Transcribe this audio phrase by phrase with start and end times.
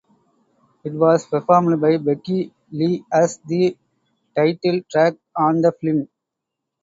[0.83, 3.77] It was performed by Peggy Lee as the
[4.35, 6.07] title track on the film.